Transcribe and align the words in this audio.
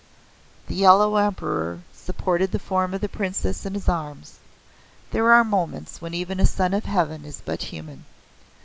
The 0.65 0.73
Yellow 0.73 1.17
Emperor 1.17 1.81
supported 1.93 2.51
the 2.51 2.57
form 2.57 2.95
of 2.95 3.01
the 3.01 3.07
Princess 3.07 3.67
in 3.67 3.75
his 3.75 3.87
arms. 3.87 4.39
There 5.11 5.31
are 5.31 5.43
moments 5.43 6.01
when 6.01 6.15
even 6.15 6.39
a 6.39 6.45
Son 6.47 6.73
of 6.73 6.85
Heaven 6.85 7.23
is 7.23 7.43
but 7.45 7.61
human. 7.61 8.03